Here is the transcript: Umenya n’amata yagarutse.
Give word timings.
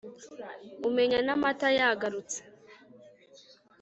Umenya 0.87 1.19
n’amata 1.25 1.67
yagarutse. 1.77 2.39